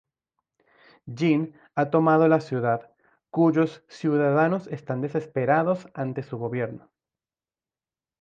Jean 1.05 1.53
ha 1.75 1.91
tomado 1.91 2.27
la 2.27 2.41
ciudad, 2.41 2.89
cuyos 3.29 3.83
ciudadanos 3.87 4.65
están 4.69 4.99
desesperados 5.01 5.89
ante 5.93 6.23
su 6.23 6.39
gobierno. 6.39 6.89